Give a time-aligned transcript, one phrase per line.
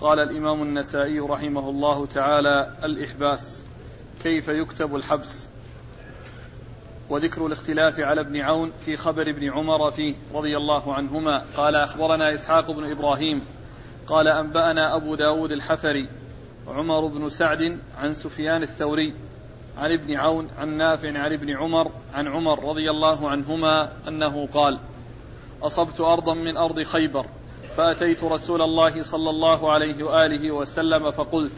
[0.00, 3.66] قال الإمام النسائي رحمه الله تعالى الإحباس
[4.22, 5.48] كيف يكتب الحبس؟
[7.10, 11.44] وذكر الاختلاف على ابن عون في خبر ابن عمر فيه رضي الله عنهما.
[11.56, 13.42] قال أخبرنا إسحاق بن إبراهيم
[14.06, 16.08] قال أنبأنا أبو داود الحفري
[16.68, 19.14] عمر بن سعد عن سفيان الثوري
[19.78, 24.78] عن ابن عون عن نافع عن ابن عمر عن عمر رضي الله عنهما أنه قال
[25.62, 27.26] أصبت أرضا من أرض خيبر
[27.78, 31.54] فأتيت رسول الله صلى الله عليه وآله وسلم فقلت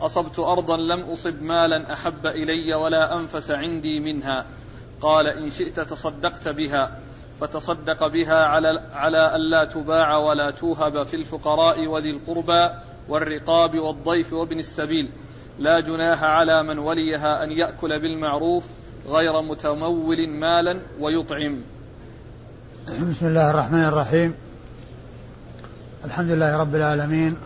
[0.00, 4.46] أصبت أرضا لم أصب مالا أحب إلي ولا أنفس عندي منها.
[5.00, 6.98] قال إن شئت تصدقت بها.
[7.40, 12.74] فتصدق بها على على ألا تباع ولا توهب في الفقراء وذي القربى
[13.08, 15.08] والرقاب والضيف وابن السبيل.
[15.58, 18.64] لا جناح على من وليها أن يأكل بالمعروف
[19.08, 21.58] غير متمول مالا ويطعم.
[23.10, 24.41] بسم الله الرحمن الرحيم.
[26.04, 27.36] الحمد لله رب العالمين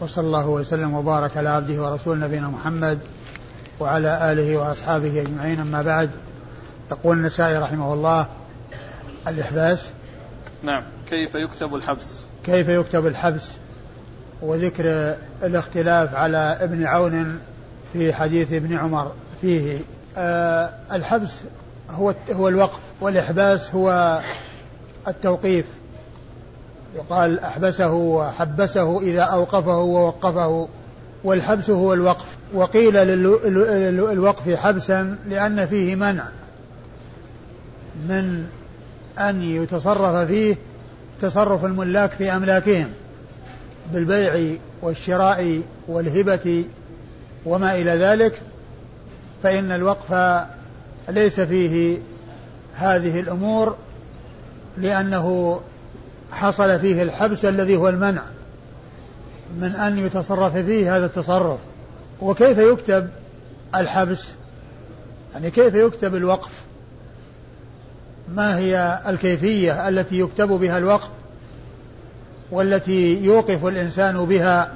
[0.00, 2.98] وصلى الله وسلم وبارك على عبده ورسول نبينا محمد
[3.80, 5.60] وعلى آله وأصحابه أجمعين.
[5.60, 6.10] أما بعد
[6.90, 8.26] يقول النسائي رحمه الله
[9.28, 9.90] الإحباس.
[10.62, 10.82] نعم.
[11.08, 13.52] كيف يكتب الحبس؟ كيف يكتب الحبس؟
[14.42, 17.38] وذكر الاختلاف على ابن عون
[17.92, 19.78] في حديث ابن عمر فيه.
[20.16, 21.34] آه الحبس
[21.90, 24.20] هو هو الوقف والإحباس هو
[25.08, 25.66] التوقيف.
[26.94, 30.68] يقال أحبسه وحبسه إذا أوقفه ووقفه
[31.24, 32.36] والحبس هو الوقف.
[32.54, 36.28] وقيل للوقف حبسا لأن فيه منع.
[38.08, 38.46] من
[39.18, 40.56] أن يتصرف فيه
[41.20, 42.88] تصرف الملاك في أملاكهم
[43.92, 46.64] بالبيع والشراء والهبة
[47.46, 48.40] وما إلى ذلك.
[49.42, 50.42] فإن الوقف
[51.08, 51.98] ليس فيه
[52.74, 53.76] هذه الأمور
[54.78, 55.60] لأنه
[56.32, 58.22] حصل فيه الحبس الذي هو المنع
[59.58, 61.58] من أن يتصرف فيه هذا التصرف.
[62.20, 63.08] وكيف يكتب
[63.74, 64.28] الحبس؟
[65.34, 66.50] يعني كيف يكتب الوقف؟
[68.34, 71.08] ما هي الكيفية التي يكتب بها الوقف
[72.50, 74.72] والتي يوقف الإنسان بها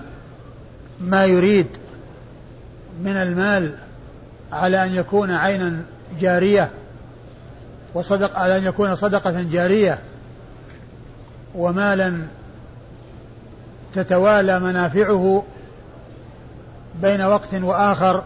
[1.01, 1.67] ما يريد
[3.03, 3.75] من المال
[4.53, 5.83] على أن يكون عينا
[6.21, 6.71] جارية
[7.95, 9.99] وصدق على أن يكون صدقة جارية؟
[11.55, 12.23] ومالا
[13.95, 15.45] تتوالى منافعه
[17.03, 18.23] بين وقت وآخر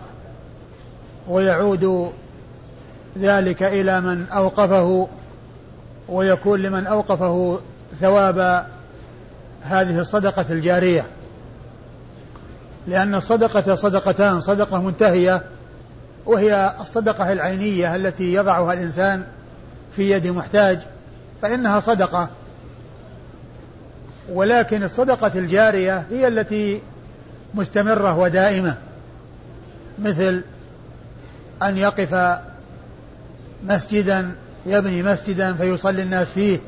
[1.29, 2.13] ويعود
[3.19, 5.09] ذلك إلى من أوقفه
[6.09, 7.61] ويكون لمن أوقفه
[8.01, 8.67] ثواب
[9.63, 11.07] هذه الصدقة الجارية.
[12.87, 15.43] لأن الصدقة صدقتان صدقة منتهية
[16.27, 19.25] وهي الصدقة العينية التي يضعها الإنسان
[19.97, 20.79] في يد محتاج
[21.43, 22.29] فإنها صدقة.
[24.31, 26.81] ولكن الصدقة الجارية هي التي
[27.55, 28.75] مستمرة ودائمة.
[29.99, 30.45] مثل
[31.63, 32.39] أن يقف
[33.65, 34.31] مسجدا
[34.67, 36.59] يبني مسجدا فيصلي الناس فيه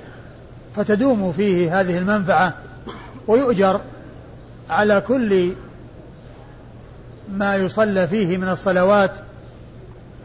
[0.77, 2.55] فتدوم فيه هذه المنفعة
[3.27, 3.81] ويؤجر
[4.71, 5.53] على كل
[7.33, 9.11] ما يصلى فيه من الصلوات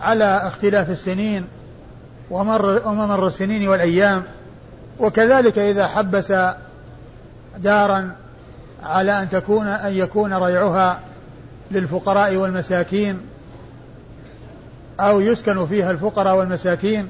[0.01, 1.45] على اختلاف السنين
[2.29, 4.23] ومر وممر السنين والأيام.
[4.99, 6.33] وكذلك إذا حبس
[7.57, 8.15] دارا
[8.83, 10.99] على أن تكون أن يكون ريعها
[11.71, 13.19] للفقراء والمساكين
[14.99, 17.07] أو يسكن فيها الفقراء والمساكين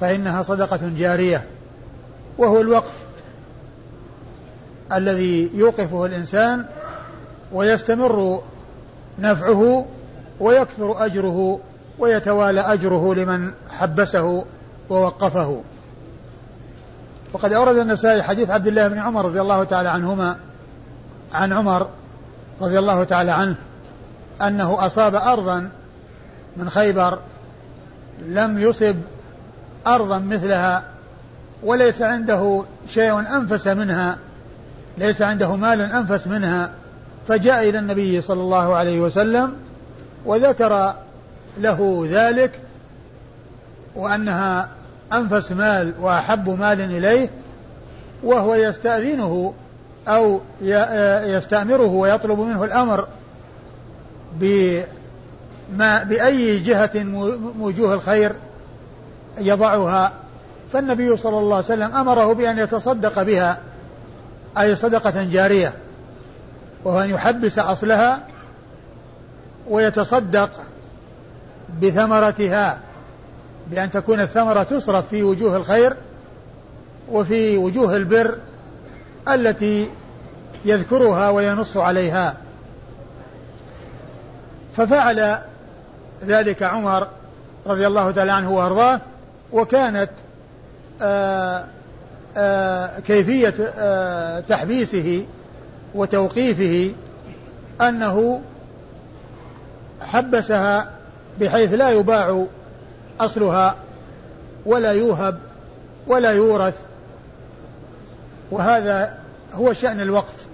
[0.00, 1.44] فإنها صدقة جارية.
[2.38, 3.04] وهو الوقف
[4.92, 6.64] الذي يوقفه الإنسان
[7.52, 8.42] ويستمر
[9.18, 9.86] نفعه
[10.40, 11.60] ويكثر أجره
[11.98, 14.44] ويتوالى أجره لمن حبسه
[14.90, 15.62] ووقفه.
[17.32, 20.36] وقد أورد النسائي حديث عبد الله بن عمر رضي الله تعالى عنهما
[21.32, 21.88] عن عمر
[22.60, 23.56] رضي الله تعالى عنه
[24.42, 25.70] أنه أصاب أرضا
[26.56, 27.18] من خيبر
[28.26, 28.96] لم يصب
[29.86, 30.84] أرضا مثلها
[31.62, 34.18] وليس عنده شيء أنفس منها
[34.98, 36.70] ليس عنده مال أنفس منها
[37.28, 39.52] فجاء إلى النبي صلى الله عليه وسلم
[40.24, 40.94] وذكر
[41.58, 42.60] له ذلك
[43.94, 44.68] وأنها
[45.12, 47.30] أنفس مال وأحب مال إليه
[48.22, 49.52] وهو يستأذنه
[50.08, 50.40] أو
[51.24, 53.06] يستأمره ويطلب منه الأمر
[54.34, 56.90] بما بأي جهة
[57.60, 58.32] وجوه الخير
[59.38, 60.12] يضعها.
[60.72, 63.58] فالنبي صلى الله عليه وسلم أمره بأن يتصدق بها
[64.58, 65.72] أي صدقة جارية
[66.84, 68.20] وهو أن يحبس أصلها
[69.68, 70.50] ويتصدق
[71.82, 72.78] بثمرتها.
[73.70, 75.96] بأن تكون الثمرة تصرف في وجوه الخير
[77.10, 78.38] وفي وجوه البر
[79.28, 79.88] التي
[80.64, 82.36] يذكرها وينص عليها.
[84.76, 85.38] ففعل
[86.26, 87.08] ذلك عمر
[87.66, 89.00] رضي الله تعالى عنه وأرضاه
[89.52, 90.10] وكانت
[91.02, 91.64] آآ آه،
[92.36, 95.24] آآ آه، كيفية آآ آه، تحبيسه
[95.94, 96.92] وتوقيفه
[97.80, 98.42] أنه
[100.00, 100.90] حبسها
[101.40, 102.44] بحيث لا يباع
[103.24, 103.76] أصلها
[104.66, 105.38] ولا يوهب
[106.06, 106.74] ولا يورث
[108.50, 109.18] وهذا
[109.54, 110.46] هو شأن الوقف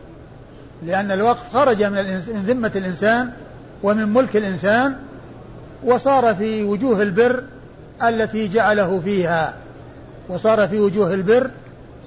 [0.83, 3.31] لأن الوقف خرج من ذمة الإنسان
[3.83, 4.97] ومن ملك الإنسان
[5.85, 7.43] وصار في وجوه البر
[8.03, 9.55] التي جعله فيها
[10.29, 11.51] وصار في وجوه البر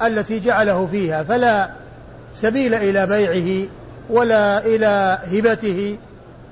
[0.02, 1.70] التي جعله فيها فلا
[2.36, 3.68] سبيل إلى بيعه
[4.10, 5.98] ولا إلى هبته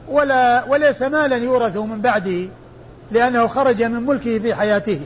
[0.08, 2.48] ولا وليس مالا يورث من بعده.
[3.12, 5.00] لأنه خرج من ملكه في حياته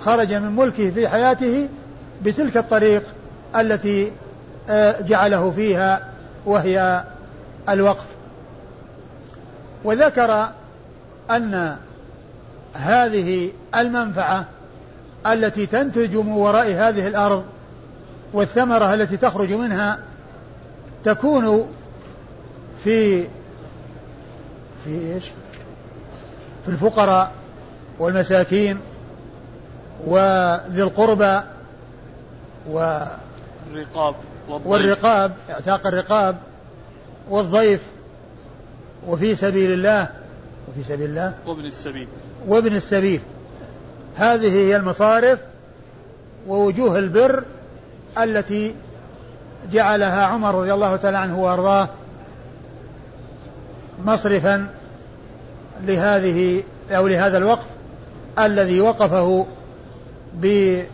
[0.00, 1.68] خرج من ملكه في حياته
[2.22, 3.02] بتلك الطريق
[3.56, 4.12] التي
[4.68, 6.08] آه، جعله فيها
[6.46, 7.04] وهي
[7.68, 8.04] الوقف
[9.84, 10.48] وذكر
[11.30, 11.76] أن
[12.74, 14.44] هذه المنفعة
[15.26, 17.44] التي تنتج من وراء هذه الأرض
[18.32, 19.98] والثمرة التي تخرج منها
[21.04, 21.66] تكون
[22.84, 23.24] في
[24.84, 25.24] في إيش؟
[26.70, 27.32] في الفقراء
[27.98, 28.80] والمساكين
[30.06, 31.40] وذي القربى
[32.70, 33.04] و
[33.70, 34.14] الرقاب
[34.48, 36.36] والرقاب إعتاق الرقاب
[37.30, 37.80] والضيف.
[39.06, 40.08] وفي سبيل الله
[40.68, 41.34] وفي سبيل الله.
[41.46, 42.08] وابن السبيل.
[42.48, 43.20] وابن السبيل.
[44.16, 45.38] هذه هي المصارف
[46.48, 47.44] ووجوه البر
[48.18, 48.74] التي
[49.72, 51.88] جعلها عمر رضي الله تعالى عنه وأرضاه
[54.04, 54.79] مصرفا
[55.86, 57.66] لهذه أو لهذا الوقف
[58.38, 59.46] الذي وقفه
[60.34, 60.86] بأمر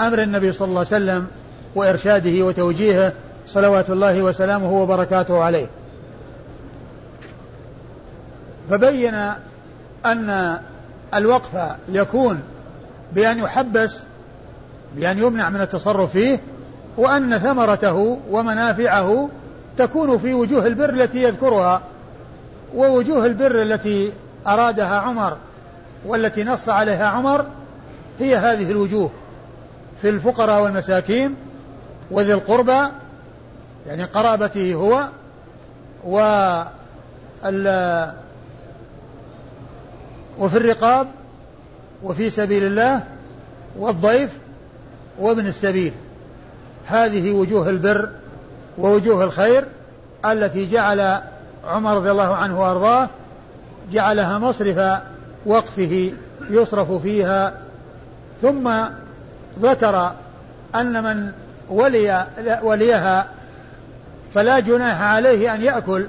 [0.00, 1.26] النبي صلى الله عليه وسلم
[1.74, 3.12] وإرشاده وتوجيهه
[3.46, 5.66] صلوات الله وسلامه وبركاته عليه.
[8.70, 9.14] فبين
[10.06, 10.58] أن
[11.14, 12.40] الوقف يكون
[13.12, 13.98] بأن يحبس
[14.96, 16.40] بأن يمنع من التصرف فيه
[16.96, 19.28] وأن ثمرته ومنافعه
[19.78, 21.82] تكون في وجوه البر التي يذكرها.
[22.74, 24.12] ووجوه البر التي
[24.46, 25.36] أرادها عمر
[26.06, 27.46] والتي نص عليها عمر
[28.20, 29.10] هي هذه الوجوه
[30.02, 31.36] في الفقراء والمساكين
[32.10, 32.88] وذي القربى
[33.86, 35.08] يعني قرابته هو
[36.04, 36.18] و
[40.38, 41.06] وفي الرقاب
[42.02, 43.02] وفي سبيل الله
[43.78, 44.30] والضيف
[45.18, 45.92] وابن السبيل.
[46.86, 48.08] هذه وجوه البر
[48.78, 49.64] ووجوه الخير
[50.24, 51.20] التي جعل
[51.64, 53.08] عمر رضي الله عنه وأرضاه
[53.92, 55.02] جعلها مصرف
[55.46, 56.12] وقفه
[56.50, 57.54] يصرف فيها
[58.42, 58.72] ثم
[59.62, 60.12] ذكر
[60.74, 61.32] أن من
[61.68, 62.26] ولي
[62.62, 63.26] وليها
[64.34, 66.06] فلا جناح عليه أن يأكل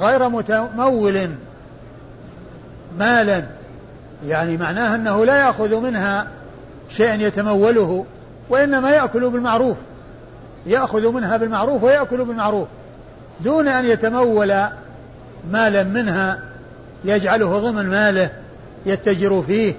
[0.00, 1.30] غير متمول
[2.98, 3.44] مالا
[4.24, 6.26] يعني معناه أنه لا يأخذ منها
[6.88, 8.06] شيئا يتموله
[8.48, 9.76] وإنما يأكل بالمعروف
[10.66, 12.68] يأخذ منها بالمعروف ويأكل بالمعروف.
[13.40, 14.54] دون أن يتمول
[15.50, 16.40] مالا منها
[17.04, 18.30] يجعله ضمن ماله
[18.86, 19.74] يتجر فيه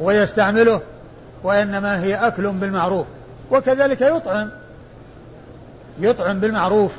[0.00, 0.80] ويستعمله
[1.42, 3.06] وإنما هي أكل بالمعروف.
[3.50, 4.50] وكذلك يطعم
[6.00, 6.92] يطعم بالمعروف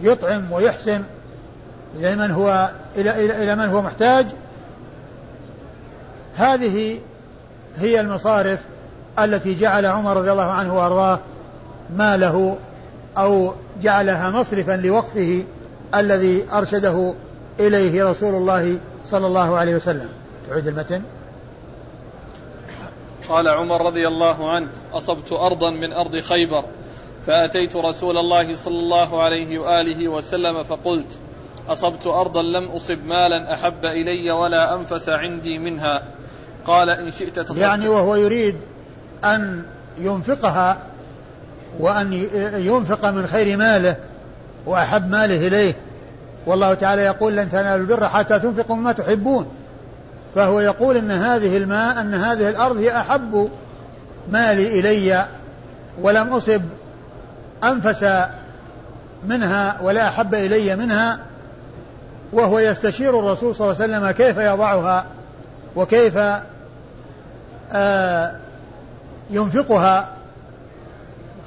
[0.00, 1.02] يطعم ويحسن
[1.96, 4.26] إلى من هو إلى إلى, إلى من هو محتاج.
[6.36, 6.98] هذه
[7.78, 8.60] هي المصارف
[9.18, 11.18] التي جعل عمر رضي الله عنه وأرضاه
[11.96, 12.56] ماله
[13.18, 15.44] أو جعلها مصرفا لوقفه
[15.94, 17.14] الذي أرشده
[17.60, 20.08] إليه رسول الله صلى الله عليه وسلم.
[20.48, 21.02] تعيد المتن.
[23.28, 26.64] قال عمر رضي الله عنه أصبت ارضا من أرض خيبر
[27.26, 31.18] فأتيت رسول الله صلى الله عليه وآله وسلم فقلت
[31.68, 36.02] أصبت ارضا لم أصب مالا أحب إلي ولا أنفس عندي منها.
[36.66, 37.62] قال إن شئت تصدق.
[37.62, 38.56] يعني وهو يريد
[39.24, 39.64] أن
[39.98, 40.78] ينفقها
[41.78, 42.12] وأن
[42.54, 43.96] ينفق من خير ماله
[44.66, 45.74] وأحب ماله إليه.
[46.46, 49.46] والله تعالى يقول لن تنالوا البر حتى تنفقوا مما تحبون.
[50.34, 53.50] فهو يقول أن هذه الماء أن هذه الأرض هي أحب
[54.32, 55.26] مالي إلي
[56.02, 56.62] ولم أصب
[57.64, 58.06] أنفس
[59.26, 61.18] منها ولا أحب إلي منها.
[62.32, 65.04] وهو يستشير الرسول صلى الله عليه وسلم كيف يضعها
[65.76, 66.18] وكيف
[67.72, 68.32] آه،
[69.30, 70.08] ينفقها.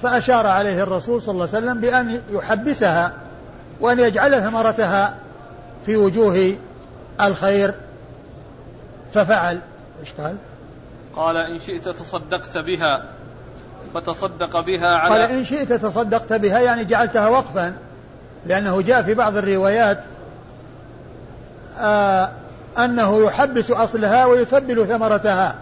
[0.02, 3.14] فأشار عليه الرسول صلى الله عليه وسلم بأن يحبسها
[3.80, 5.16] وأن يجعل ثمرتها
[5.86, 6.56] في وجوه
[7.22, 7.74] الخير.
[9.14, 9.60] ففعل.
[10.02, 10.36] إيش قال؟
[11.16, 13.04] قال إن شئت تصدقت بها
[13.94, 17.74] فتصدق بها على قال إن شئت تصدقت بها يعني جعلتها وقفا
[18.46, 20.04] لأنه جاء في بعض الروايات
[21.80, 22.30] آه
[22.78, 25.56] أنه يحبس أصلها ويسبل ثمرتها.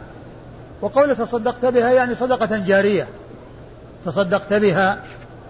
[0.81, 3.07] وقول تصدقت بها يعني صدقة جارية.
[4.05, 4.99] تصدقت بها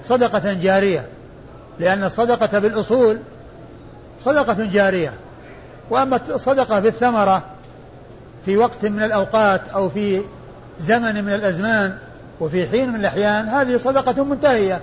[0.03, 1.05] صدقة جارية
[1.79, 3.19] لأن الصدقة بالأصول
[4.19, 5.13] صدقة جارية.
[5.89, 7.43] وأما الصدقة بالثمرة
[8.45, 10.21] في وقت من الأوقات أو في
[10.79, 11.97] زمن من الأزمان
[12.39, 14.81] وفي حين من الأحيان هذه صدقة منتهية.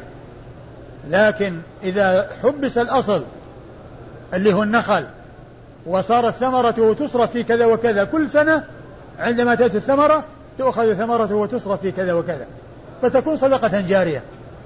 [1.10, 3.22] لكن إذا حبس الأصل
[4.34, 5.04] اللي هو النخل
[5.86, 8.64] وصارت ثمرته تصرف في كذا وكذا كل سنة
[9.18, 10.24] عندما تأتي الثمرة
[10.58, 12.46] تؤخذ ثمرته وتصرف في كذا وكذا.
[13.02, 14.22] فتكون صدقة جارية.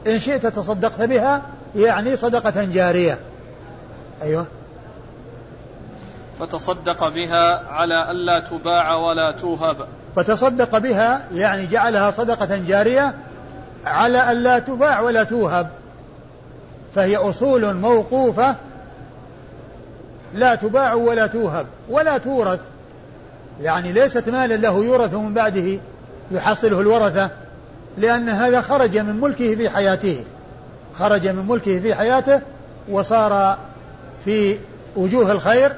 [0.06, 1.42] إن شئت تصدقت بها
[1.76, 3.18] يعني صدقة جارية.
[4.22, 4.46] أيوه.
[6.38, 9.76] فتصدق بها على ألا تباع ولا توهب.
[10.16, 13.14] فتصدق بها يعني جعلها صدقة جارية
[13.84, 15.68] على ألا تباع ولا توهب.
[16.94, 18.56] فهي أصول موقوفة.
[20.34, 22.60] لا تباع ولا توهب ولا تورث.
[23.60, 25.78] يعني ليست مالا له يورث من بعده
[26.30, 27.30] يحصله الورثة.
[27.98, 30.24] لأن هذا خرج من ملكه في حياته.
[30.98, 32.40] خرج من ملكه في حياته
[32.88, 33.58] وصار
[34.24, 34.58] في
[34.96, 35.72] وجوه الخير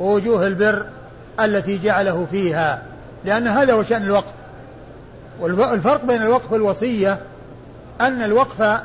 [0.00, 0.86] ووجوه البر
[1.40, 2.82] التي جعله فيها.
[3.24, 4.32] لأن هذا هو شأن الوقف.
[5.40, 7.18] والفرق بين الوقف والوصية
[8.00, 8.80] أن الوقف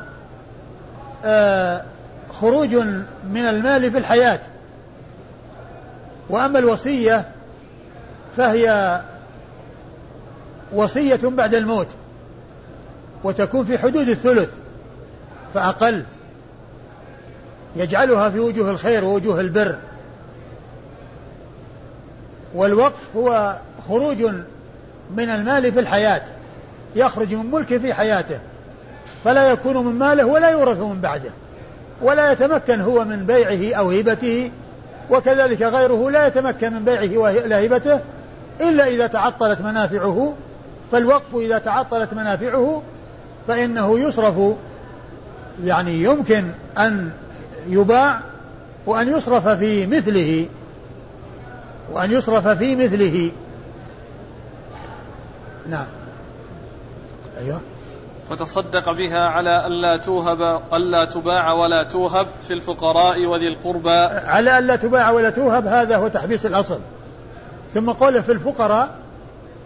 [1.25, 1.81] آه،
[2.41, 2.75] خروج
[3.29, 4.39] من المال في الحياة.
[6.29, 7.25] وأما الوصية
[8.37, 9.01] فهي
[10.73, 11.87] وصية بعد الموت.
[13.23, 14.49] وتكون في حدود الثلث
[15.53, 16.03] فأقل.
[17.75, 19.75] يجعلها في وجوه الخير ووجوه البر.
[22.55, 24.23] والوقف هو خروج
[25.17, 26.21] من المال في الحياة
[26.95, 28.39] يخرج من ملكه في حياته
[29.23, 31.29] فلا يكون من ماله ولا يورث من بعده
[32.01, 34.51] ولا يتمكن هو من بيعه أو هبته
[35.09, 37.99] وكذلك غيره لا يتمكن من بيعه وهبته
[38.61, 40.33] إلا إذا تعطلت منافعه
[40.91, 42.81] فالوقف إذا تعطلت منافعه
[43.47, 44.35] فإنه يصرف
[45.63, 47.11] يعني يمكن أن
[47.67, 48.19] يباع
[48.85, 50.47] وأن يصرف في مثله
[51.91, 53.31] وأن يصرف في مثله.
[55.69, 55.85] نعم.
[57.37, 57.59] أيوه.
[58.29, 63.97] فتصدق بها على ألا توهب ألا تباع ولا توهب في الفقراء وذي القربى.
[64.27, 66.79] على ألا تباع ولا توهب هذا هو تحبيس الأصل.
[67.73, 68.89] ثم قوله في الفقراء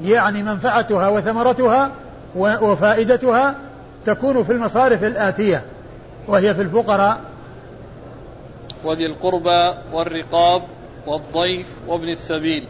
[0.01, 1.91] يعني منفعتها وثمرتها
[2.35, 3.55] وفائدتها
[4.07, 5.63] تكون في المصارف الآتية
[6.27, 7.21] وهي في الفقراء.
[8.83, 10.61] وذي القربى والرقاب
[11.07, 12.67] والضيف وابن السبيل.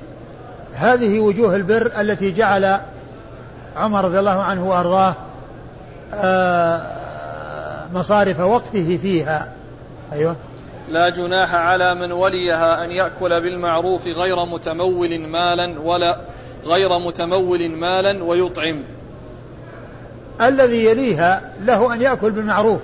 [0.74, 2.80] هذه وجوه البر التي جعل
[3.76, 5.16] عمر رضي الله عنه وأرضاه
[6.14, 6.92] آه،
[7.94, 9.52] مصارف وقته فيها.
[10.14, 10.36] أيوه.
[10.90, 16.18] لا جناح على من وليها أن يأكل بالمعروف غير متمول مالا ولا
[16.66, 18.84] غير متمول مالا ويطعم.
[20.42, 22.80] الذي يليها له أن يأكل بالمعروف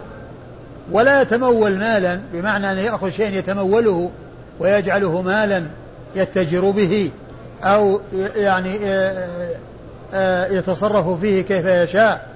[0.91, 4.12] ولا يتمول مالا بمعنى أن يأخذ شيئا يتموله
[4.60, 5.63] ويجعله مالا
[6.15, 7.12] يتجر به
[7.63, 8.01] أو
[8.36, 9.27] يعني آه،
[10.13, 12.27] آه، يتصرف فيه كيف يشاء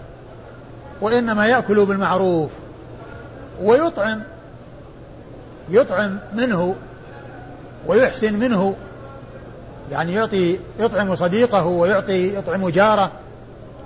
[1.01, 2.49] وإنما يأكل بالمعروف.
[3.63, 4.21] ويطعم
[5.69, 6.75] يطعم منه
[7.87, 8.75] ويحسن منه
[9.91, 13.11] يعني يعطي يطعم صديقه ويعطي يطعم جاره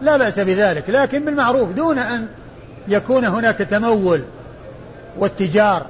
[0.01, 2.27] لا بأس بذلك لكن بالمعروف دون أن
[2.87, 4.23] يكون هناك تمول
[5.17, 5.85] واتجار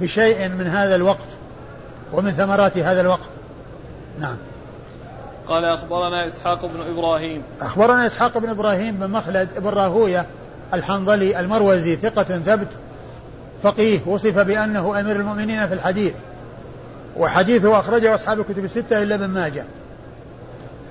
[0.00, 1.28] بشيء من هذا الوقت
[2.12, 3.28] ومن ثمرات هذا الوقت.
[4.20, 4.36] نعم.
[5.48, 7.42] قال أخبرنا إسحاق بن إبراهيم.
[7.60, 10.26] أخبرنا إسحاق بن إبراهيم بن مخلد بن راهوية
[10.74, 12.68] الحنظلي المروزي ثقة ثبت
[13.62, 16.14] فقيه وصف بأنه أمير المؤمنين في الحديث
[17.16, 19.64] وحديثه أخرجه أصحاب الكتب الستة إلا ابن ماجه.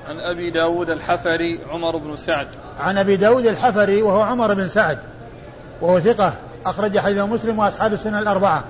[0.07, 2.47] عن أبي داود الحفري عمر بن سعد.
[2.79, 4.97] عن أبي داود الحفري وهو عمر بن سعد
[5.81, 6.33] وهو ثقة
[6.65, 8.63] أخرج حديث مسلم وأصحاب السنة الأربعة.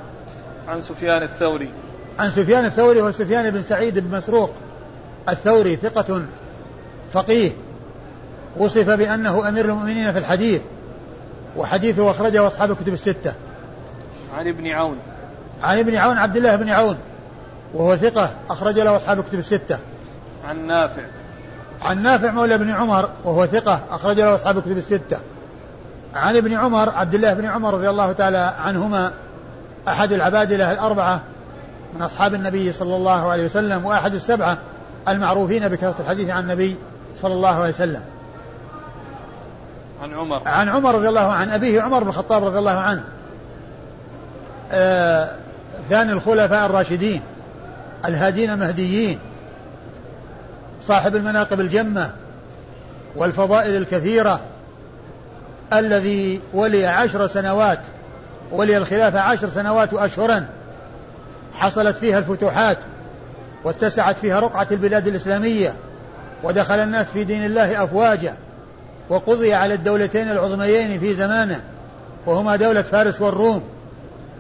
[0.68, 1.72] عن سفيان الثوري.
[2.20, 4.52] عن سفيان الثوري هو سفيان بن سعيد بن مسروق
[5.30, 6.26] الثوري ثقة
[7.12, 7.52] فقيه.
[8.58, 10.62] وصف بأنه أمير المؤمنين في الحديث
[11.58, 13.34] وحديثه أخرجه أصحاب الكتب الستة.
[14.38, 14.98] عن ابن عون.
[15.62, 16.98] عن ابن عون عبد الله بن عون
[17.74, 19.80] وهو ثقة أخرج له أصحاب الكتب الستة.
[20.48, 21.04] عن نافع.
[21.84, 25.18] عن نافع مولى بن عمر وهو ثقة أخرج له أصحاب الكتب الستة.
[26.16, 29.12] عن ابن عمر عبد الله بن عمر رضي الله تعالى عنهما
[29.88, 31.22] أحد العبادلة الأربعة
[31.96, 34.58] من أصحاب النبي صلى الله عليه وسلم وأحد السبعة
[35.08, 36.76] المعروفين بكثرة الحديث عن النبي
[37.16, 38.02] صلى الله عليه وسلم.
[40.04, 40.42] عن عمر.
[40.46, 43.04] عن عمر رضي الله عنه أبيه عمر بن الخطاب رضي الله عنه.
[44.72, 45.32] آه
[45.90, 47.22] ثاني الخلفاء الراشدين
[48.06, 49.20] الهادين المهديين.
[50.84, 52.12] صاحب المناقب الجمة
[53.16, 54.40] والفضائل الكثيرة
[55.74, 57.80] الذي ولي عشر سنوات
[58.52, 60.46] ولي الخلافة عشر سنوات وأشهرا
[61.54, 62.78] حصلت فيها الفتوحات
[63.64, 65.74] واتسعت فيها رقعة البلاد الإسلامية
[66.44, 68.34] ودخل الناس في دين الله أفواجا
[69.10, 71.62] وقضي على الدولتين العظميين في زمانه
[72.26, 73.64] وهما دولة فارس والروم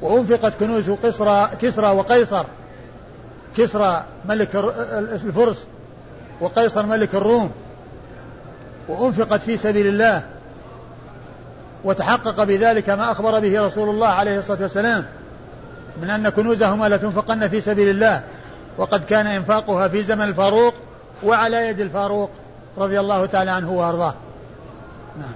[0.01, 2.45] وأنفقت كنوز قصرى كسرى وقيصر
[3.57, 4.55] كسرى ملك
[5.25, 5.65] الفرس
[6.41, 7.51] وقيصر ملك الروم
[8.87, 10.23] وأنفقت في سبيل الله
[11.83, 15.05] وتحقق بذلك ما أخبر به رسول الله عليه الصلاة والسلام
[16.01, 18.23] من أن كنوزهما لتنفقن في سبيل الله
[18.77, 20.73] وقد كان إنفاقها في زمن الفاروق
[21.23, 22.29] وعلى يد الفاروق
[22.77, 24.13] رضي الله تعالى عنه وأرضاه
[25.17, 25.33] نعم.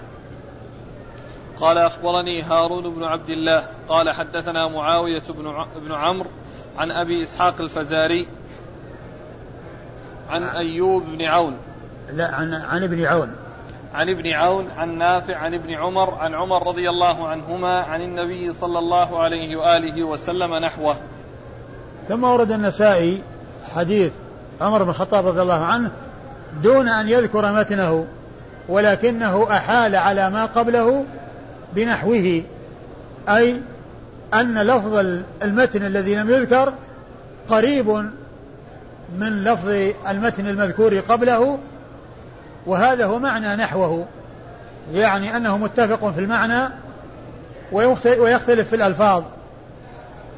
[1.59, 6.29] قال أخبرني هارون بن عبد الله قال حدثنا معاوية بن بن عمرو
[6.77, 8.27] عن أبي إسحاق الفزاري
[10.29, 11.57] عن أيوب بن عون.
[12.13, 13.35] لا عن عن ابن عون.
[13.93, 18.53] عن ابن عون عن نافع عن ابن عمر عن عمر رضي الله عنهما عن النبي
[18.53, 20.95] صلى الله عليه وآله وسلم نحوه.
[22.09, 23.21] ثم ورد النسائي
[23.63, 24.11] حديث
[24.61, 25.91] عمر بن الخطاب رضي الله عنه
[26.63, 28.07] دون أن يذكر متنه
[28.69, 31.05] ولكنه أحال على ما قبله
[31.73, 32.43] بنحوه
[33.29, 33.61] أي
[34.33, 34.95] أن لفظ
[35.43, 36.73] المتن الذي لم يذكر
[37.49, 38.09] قريب
[39.19, 39.69] من لفظ
[40.09, 41.59] المتن المذكور قبله
[42.65, 44.05] وهذا هو معنى نحوه
[44.93, 46.69] يعني أنه متفق في المعنى
[47.71, 49.23] ويختلف في الألفاظ.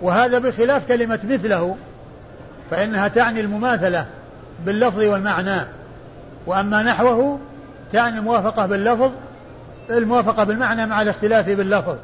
[0.02, 1.78] وهذا بخلاف كلمة مثله
[2.72, 4.06] فإنها تعني المماثلة
[4.66, 5.62] باللفظ والمعنى.
[6.46, 7.40] وأما نحوه
[7.92, 9.12] تعني الموافقة باللفظ
[9.90, 11.96] الموافقة بالمعنى مع الاختلاف باللفظ.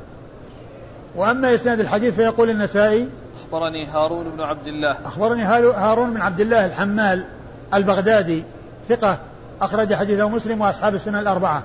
[1.15, 3.10] وأما إسناد الحديث فيقول النسائي
[3.45, 4.91] أخبرني هارون بن عبد الله.
[5.05, 7.25] أخبرني هارون بن عبد الله الحمال
[7.74, 8.43] البغدادي
[8.89, 9.17] ثقة
[9.61, 11.63] أخرج حديثه مسلم وأصحاب السنة الأربعة.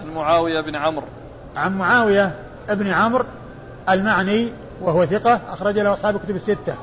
[0.00, 1.06] عن معاوية بن عمرو.
[1.56, 2.34] عن معاوية
[2.68, 3.24] بن عمرو
[3.88, 6.74] المعني وهو ثقة أخرج له أصحاب الكتب الستة.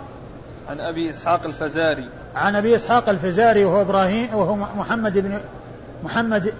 [0.70, 2.10] عن أبي إسحاق الفزاري.
[2.36, 5.40] عن أبي إسحاق الفزاري وهو إبراهيم وهو محمد بن
[6.04, 6.54] محمد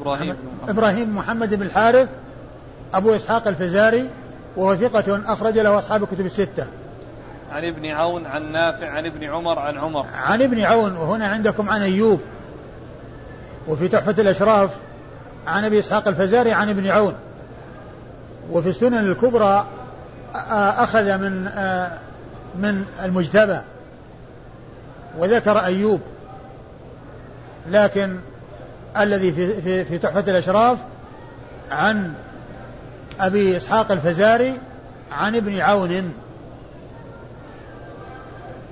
[0.00, 0.70] إبراهيم محمد.
[0.70, 2.08] إبراهيم محمد بن الحارث
[2.94, 4.08] أبو إسحاق الفزاري
[4.56, 6.66] وهو ثقة أخرج له أصحاب الكتب الستة.
[7.52, 10.06] عن ابن عون عن نافع عن ابن عمر عن عمر.
[10.14, 12.20] عن ابن عون وهنا عندكم عن أيوب.
[13.68, 14.70] وفي تحفة الأشراف
[15.46, 17.14] عن أبي إسحاق الفزاري عن ابن عون.
[18.50, 19.66] وفي السنن الكبرى
[20.54, 21.44] أخذ من
[22.54, 23.58] من المجتبى.
[25.18, 26.00] وذكر أيوب.
[27.68, 28.16] لكن
[28.98, 30.78] الذي في في في تحفة الأشراف
[31.70, 32.14] عن
[33.20, 34.58] أبي إسحاق الفزاري
[35.12, 36.14] عن ابن عون.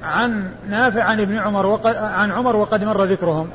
[0.02, 3.50] عن نافع عن ابن عمر وقد عن عمر وقد مر ذكرهم.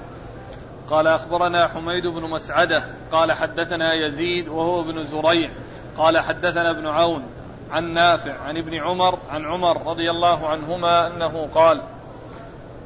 [0.89, 5.49] قال أخبرنا حميد بن مسعدة قال حدثنا يزيد وهو ابن زريع
[5.97, 7.23] قال حدثنا ابن عون
[7.71, 11.81] عن نافع عن ابن عمر عن عمر رضي الله عنهما أنه قال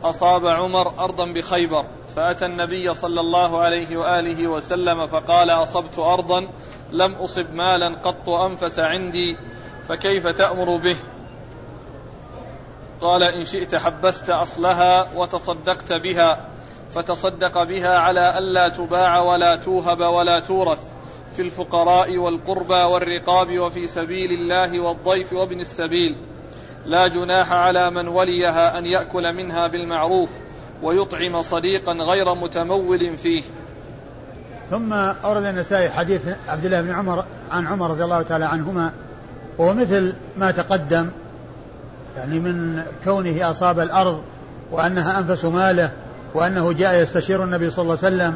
[0.03, 6.47] أصاب عمر أرضا بخيبر فأتى النبي صلى الله عليه وآله وسلم فقال أصبت أرضا
[6.91, 9.37] لم أصب مالا قط أنفس عندي
[9.87, 10.95] فكيف تأمر به؟
[13.01, 16.45] قال إن شئت حبست أصلها وتصدقت بها
[16.93, 20.79] فتصدق بها على ألا تباع ولا توهب ولا تورث
[21.35, 26.15] في الفقراء والقربى والرقاب وفي سبيل الله والضيف وابن السبيل.
[26.85, 30.29] لا جناح على من وليها أن يأكل منها بالمعروف
[30.83, 33.43] ويطعم صديقا غير متمول فيه.
[34.69, 38.91] ثم أورد النسائي حديث عبد الله بن عمر عن عمر رضي الله تعالى عنهما
[39.57, 41.09] وهو مثل ما تقدم
[42.17, 44.21] يعني من كونه أصاب الأرض
[44.71, 45.91] وأنها أنفس ماله
[46.33, 48.35] وأنه جاء يستشير النبي صلى الله عليه وسلم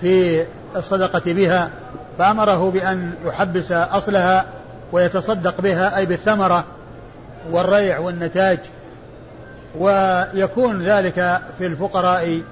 [0.00, 0.44] في
[0.76, 1.70] الصدقة بها
[2.18, 4.44] فأمره بأن يحبس أصلها
[4.92, 6.64] ويتصدق بها أي بالثمرة
[7.50, 8.58] والريع والنتاج.
[9.78, 12.42] ويكون ذلك في الفقراء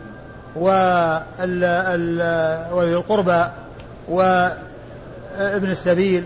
[0.56, 1.24] وذي
[2.96, 3.44] القربى
[4.08, 6.24] وابن السبيل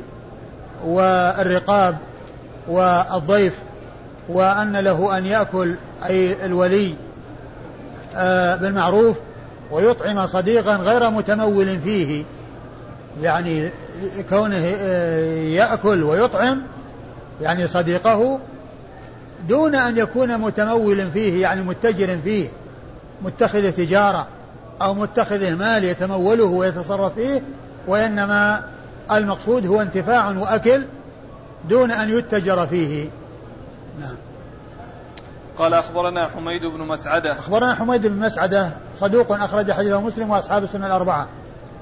[0.85, 1.97] والرقاب
[2.69, 3.55] والضيف.
[4.29, 6.95] وأن له أن يأكل أي الولي
[8.17, 9.17] آه، بالمعروف
[9.71, 12.25] ويطعم صديقا غير متمول فيه.
[13.23, 13.71] يعني
[14.31, 16.63] كونه آه، يأكل ويطعم
[17.41, 18.39] يعني صديقه
[19.49, 22.49] دون أن يكون متمول فيه يعني متجر فيه
[23.23, 24.27] متخذ تجارة
[24.83, 27.43] أو متخذ مال يتموله ويتصرف فيه
[27.87, 28.63] وإنما
[29.13, 30.83] المقصود هو انتفاع وأكل
[31.69, 33.09] دون أن يتجر فيه.
[34.01, 34.17] نعم.
[35.59, 37.33] قال أخبرنا حميد بن مسعدة.
[37.33, 41.29] أخبرنا حميد بن مسعدة صدوق أخرج حديثه مسلم وأصحاب السنة الأربعة.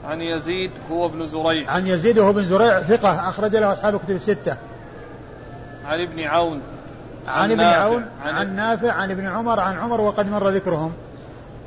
[0.05, 1.71] عن يزيد هو ابن زريع.
[1.71, 4.57] عن يزيد هو بن زريع ثقة أخرج له أصحاب الكتب الستة.
[5.85, 6.63] عن ابن عون.
[7.27, 10.93] عن ابن عون عن, عن نافع عن ابن عمر عن عمر وقد مر ذكرهم.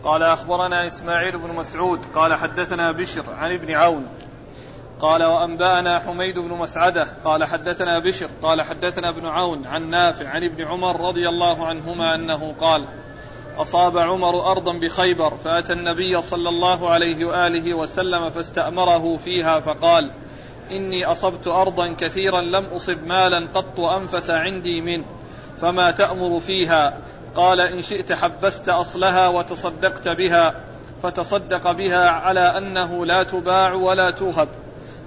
[0.04, 4.06] قال أخبرنا إسماعيل بن مسعود قال حدثنا بشر عن ابن عون.
[5.04, 10.44] قال وأنبأنا حميد بن مسعدة قال حدثنا بشر قال حدثنا ابن عون عن نافع عن
[10.44, 12.86] ابن عمر رضي الله عنهما أنه قال
[13.58, 20.12] أصاب عمر أرضا بخيبر فأتى النبي صلى الله عليه وآله وسلم فاستأمره فيها فقال
[20.72, 25.06] إني أصبت أرضا كثيرا لم أصب مالا قط أنفس عندي منه
[25.58, 26.98] فما تأمر فيها
[27.36, 30.56] قال إن شئت حبست أصلها وتصدقت بها
[31.04, 34.63] فتصدق بها على أنه لا تباع ولا توهب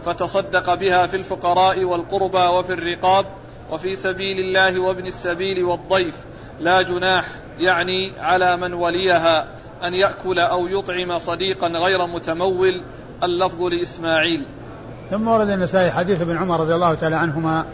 [0.07, 3.27] فتصدق بها في الفقراء والقربى وفي الرقاب
[3.71, 6.16] وفي سبيل الله وابن السبيل والضيف.
[6.61, 7.25] لا جناح
[7.59, 9.47] يعني على من وليها
[9.83, 12.83] أن يأكل أو يطعم صديقا غير متمول
[13.23, 14.47] اللفظ لإسماعيل.
[15.11, 17.66] ثم ورد النسائي حديث ابن عمر رضي الله تعالى عنهما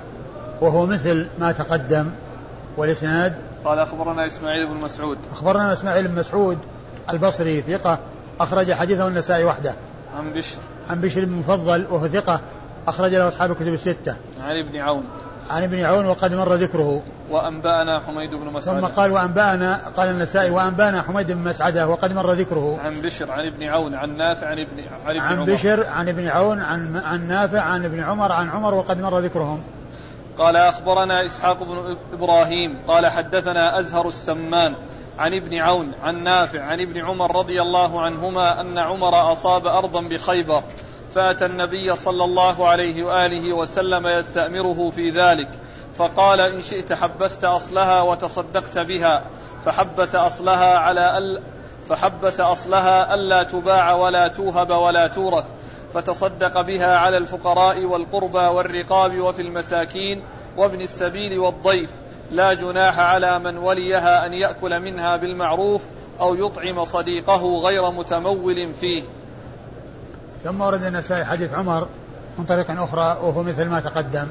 [0.60, 2.10] وهو مثل ما تقدم
[2.76, 3.34] والإسناد.
[3.64, 5.18] قال أخبرنا إسماعيل بن مسعود.
[5.32, 6.58] أخبرنا إسماعيل بن مسعود
[7.10, 7.98] البصري ثقة
[8.40, 9.74] أخرج حديثه النسائي وحده.
[10.16, 10.58] عن بشر
[10.90, 12.40] عن بشر بن مفضل وهو ثقة
[12.88, 14.16] أخرج له أصحاب الكتب الستة.
[14.40, 15.04] عن ابن عون.
[15.50, 17.02] عن ابن عون وقد مر ذكره.
[17.30, 18.80] وأنبأنا حميد بن مسعدة.
[18.80, 22.78] ثم قال وأنبأنا قال النسائي وأنبأنا حميد بن مسعدة وقد مر ذكره.
[22.80, 25.52] عن بشر عن ابن عون عن نافع عن ابن عن, ابن عن عمر.
[25.52, 29.60] بشر عن ابن عون عن عن نافع عن ابن عمر عن عمر وقد مر ذكرهم.
[30.38, 34.74] قال أخبرنا إسحاق بن إبراهيم قال حدثنا أزهر السمان.
[35.18, 40.00] عن ابن عون عن نافع عن ابن عمر رضي الله عنهما أن عمر أصاب أرضا
[40.00, 40.62] بخيبر
[41.14, 45.48] فأتى النبي صلى الله عليه وآله وسلم يستأمره في ذلك
[45.94, 49.24] فقال إن شئت حبست أصلها وتصدقت بها
[49.64, 51.42] فحبس أصلها على أل
[51.88, 55.44] فحبس أصلها ألا تباع ولا توهب ولا تورث
[55.94, 60.22] فتصدق بها على الفقراء والقربى والرقاب وفي المساكين
[60.56, 61.90] وابن السبيل والضيف
[62.32, 65.82] لا جناح على من وليها أن يأكل منها بالمعروف
[66.20, 69.02] أو يطعم صديقه غير متمول فيه.
[70.44, 71.88] ثم ورد النسائي حديث عمر
[72.38, 74.26] من طريق أخرى وهو مثل ما تقدم.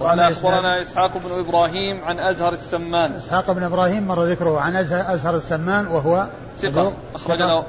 [0.00, 3.12] قال أخبرنا إسحاق بن إبراهيم عن أزهر السمان.
[3.12, 6.26] إسحاق بن إبراهيم مر ذكره عن أزهر السمان وهو
[6.58, 6.92] ثقة.
[7.14, 7.64] أخرج له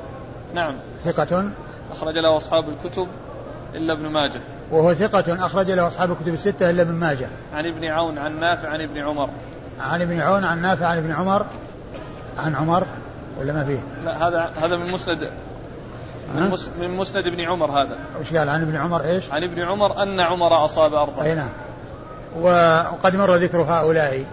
[0.54, 0.76] نعم.
[1.06, 1.52] ثقة.
[1.91, 3.08] أخرج له أصحاب الكتب
[3.76, 4.41] إلا ابن ماجه.
[4.73, 7.27] وهو ثقة أخرج له أصحاب الكتب الستة إلا ابن ماجه.
[7.53, 9.29] عن ابن عون عن نافع عن ابن عمر.
[9.79, 11.45] عن ابن عون عن نافع عن ابن عمر.
[12.38, 12.83] عن عمر
[13.39, 15.29] ولا ما فيه؟ لا هذا هذا من مسند
[16.36, 17.97] من, مس من مسند ابن عمر هذا.
[18.21, 21.23] وش قال؟ عن ابن عمر إيش؟ عن ابن عمر أن عمر أصاب أرضا.
[21.23, 21.49] أي نعم.
[22.41, 24.25] وقد مر ذكر هؤلاء.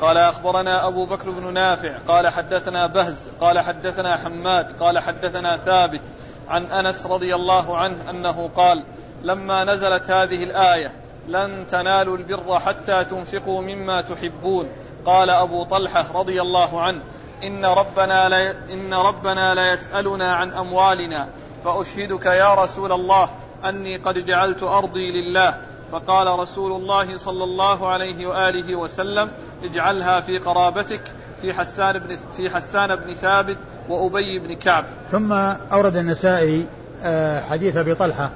[0.00, 6.00] قال أخبرنا أبو بكر بن نافع قال حدثنا بهز قال حدثنا حماد قال حدثنا ثابت
[6.48, 8.84] عن أنس رضي الله عنه أنه قال
[9.24, 10.92] لما نزلت هذه الآية
[11.28, 14.68] لن تنالوا البر حتى تنفقوا مما تحبون.
[15.06, 17.00] قال أبو طلحة رضي الله عنه
[17.42, 21.28] إن ربنا لا إن ربنا لا يسألنا عن أموالنا
[21.64, 23.28] فأشهدك يا رسول الله
[23.64, 25.54] أني قد جعلت أرضي لله.
[25.92, 29.30] فقال رسول الله صلى الله عليه وآله وسلم
[29.64, 31.02] اجعلها في قرابتك
[31.42, 33.58] في حسان بن في حسان بن ثابت
[33.88, 34.84] وأبي بن كعب.
[35.12, 35.32] ثم
[35.72, 36.66] أورد النسائي
[37.02, 38.30] آه، حديث أبي طلحة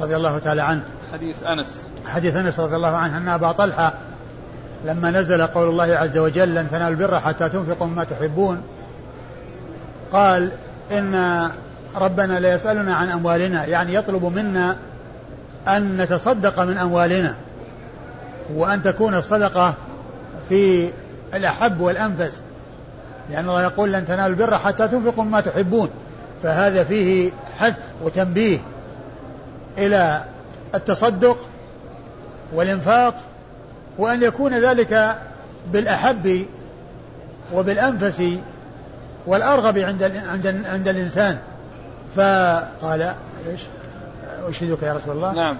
[0.00, 0.82] رضي الله تعالى عنه.
[1.12, 1.88] حديث أنس.
[2.06, 3.92] حديث أنس رضي الله عنه أن أبا طلحة
[4.84, 8.62] لما نزل قول الله عز وجل لن تنالوا البر حتى تنفقوا مما تحبون
[10.12, 10.52] قال
[10.92, 11.48] إن
[11.96, 14.76] ربنا لا يسألنا عن أموالنا يعني يطلب منا
[15.68, 17.34] أن نتصدق من أموالنا
[18.54, 19.74] وأن تكون الصدقة
[20.48, 20.90] في
[21.34, 22.42] الأحب والأنفس.
[23.30, 25.88] لأن الله يقول لن تنالوا البر حتى تنفقوا مما تحبون
[26.42, 28.58] فهذا فيه حث وتنبيه.
[29.78, 30.24] إلى
[30.74, 31.38] التصدق
[32.54, 33.14] والإنفاق
[33.98, 35.18] وأن يكون ذلك
[35.72, 36.46] بالأحب
[37.54, 38.22] وبالأنفس
[39.26, 41.38] والأرغب عند عند عند الإنسان.
[42.16, 43.14] فقال
[43.50, 43.60] إيش؟
[44.48, 45.32] أشهدك يا رسول الله.
[45.32, 45.56] نعم.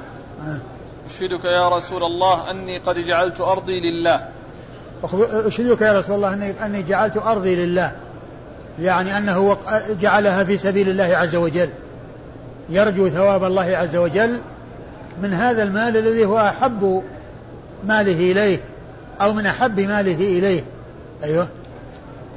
[0.47, 0.59] آه.
[1.07, 4.29] أشهدك يا رسول الله أني قد جعلت أرضي لله.
[5.31, 7.93] أشهدك يا رسول الله أني, أني جعلت أرضي لله.
[8.81, 9.57] يعني أنه
[10.01, 11.71] جعلها في سبيل الله عز وجل.
[12.69, 14.41] يرجو ثواب الله عز وجل
[15.23, 17.03] من هذا المال الذي هو أحب
[17.85, 18.61] ماله إليه
[19.21, 20.65] أو من أحب ماله إليه.
[21.25, 21.49] أيوه.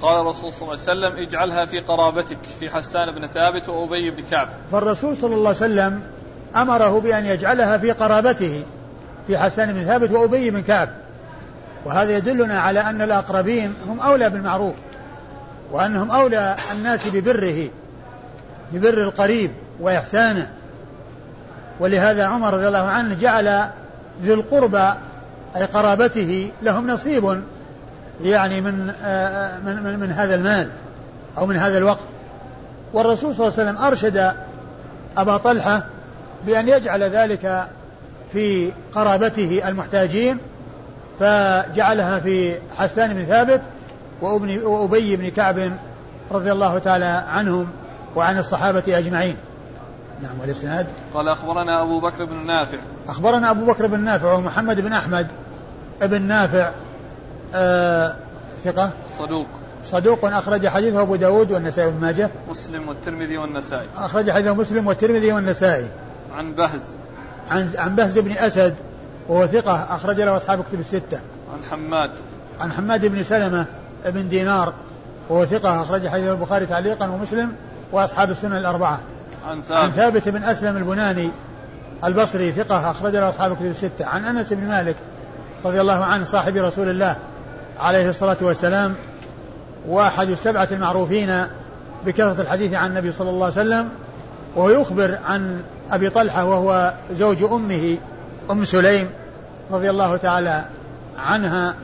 [0.02, 4.24] قال الرسول صلى الله عليه وسلم اجعلها في قرابتك في حسان بن ثابت وأبي بن
[4.32, 4.50] كعب.
[4.72, 6.02] فالرسول صلى الله عليه وسلم
[6.56, 8.64] أمره بأن يجعلها في قرابته
[9.28, 10.90] في حسان بن ثابت وأبي بن كعب.
[11.86, 14.74] وهذا يدلنا على أن الأقربين هم أولى بالمعروف
[15.72, 17.70] وأنهم أولى الناس ببره
[18.74, 19.52] ببر القريب.
[19.80, 20.50] وإحسانه.
[21.80, 23.70] ولهذا عمر رضي الله عنه جعل
[24.22, 24.94] ذي القربى
[25.56, 27.42] أي قرابته لهم نصيب
[28.22, 30.70] يعني من آه، من من, من هذا المال
[31.38, 32.00] أو من هذا الوقت.
[32.94, 34.34] والرسول صلى الله عليه وسلم أرشد
[35.18, 35.84] أبا طلحة
[36.46, 37.68] بأن يجعل ذلك
[38.34, 40.38] في قرابته المحتاجين
[41.20, 43.62] فجعلها في حسان بن ثابت
[44.22, 45.72] وأبي بن كعب
[46.32, 47.68] رضي الله تعالى عنهم
[48.16, 49.36] وعن الصحابة أجمعين.
[50.24, 52.78] نعم والإسناد؟ قال أخبرنا أبو بكر بن نافع.
[53.08, 55.28] أخبرنا أبو بكر بن نافع ومحمد بن أحمد
[56.02, 56.72] بن نافع
[57.56, 58.16] آه
[58.64, 59.48] ثقة؟ صدوق.
[59.86, 62.30] صدوق أخرج حديثه أبو داود والنسائي بن ماجه.
[62.50, 63.88] مسلم والترمذي والنسائي.
[63.98, 65.88] أخرج حديثه مسلم والترمذي والنسائي.
[66.34, 66.98] عن بهز.
[67.50, 68.76] عن عن بهز بن أسد
[69.28, 71.20] وهو ثقة أخرج له أصحاب كتب الستة.
[71.54, 72.12] عن حماد.
[72.60, 73.66] عن حماد بن سلمة
[74.06, 74.74] بن دينار
[75.30, 77.52] وهو ثقة أخرج حديث البخاري تعليقا ومسلم
[77.92, 79.00] وأصحاب السنن الأربعة.
[79.50, 81.30] عن ثابت عن ثابت بن أسلم البناني
[82.04, 84.06] البصري ثقة أخرج له أصحاب كتب الستة.
[84.06, 84.96] عن أنس بن مالك
[85.66, 87.16] رضي الله عنه صاحب رسول الله
[87.80, 88.96] عليه الصلاة والسلام
[89.88, 91.44] وأحد السبعة المعروفين
[92.06, 93.90] بكثرة الحديث عن النبي صلى الله عليه وسلم
[94.56, 97.98] وهو يخبر عن أبي طلحة وهو زوج أمه
[98.52, 99.10] أم سليم
[99.72, 100.64] رضي الله تعالى
[101.20, 101.76] عنها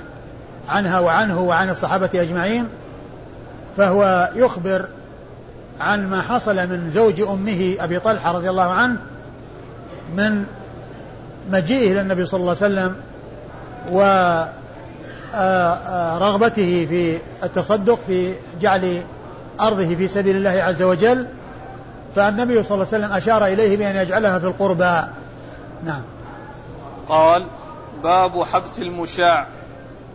[0.70, 2.68] عنها وعنه وعن الصحابة أجمعين
[3.78, 4.86] فهو يخبر
[5.80, 8.98] عن ما حصل من زوج أمه أبي طلحة رضي الله عنه
[10.16, 10.46] من
[11.52, 12.96] مجيئه إلى النبي صلى الله عليه وسلم
[15.34, 19.02] ورغبته في التصدق في جعل
[19.62, 21.28] أرضه في سبيل الله عز وجل
[22.16, 25.02] فالنبي صلى الله عليه وسلم أشار إليه بأن يجعلها في القربى.
[25.84, 26.02] نعم.
[27.10, 27.48] قال
[28.04, 29.48] باب حبس المشاع.